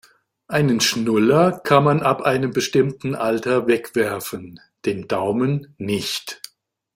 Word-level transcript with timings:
Einen 0.47 0.81
Schnuller 0.81 1.59
kann 1.59 1.83
man 1.83 2.01
ab 2.01 2.23
einem 2.23 2.49
bestimmten 2.49 3.13
Alter 3.13 3.67
wegwerfen, 3.67 4.59
den 4.83 5.07
Daumen 5.07 5.75
nicht. 5.77 6.41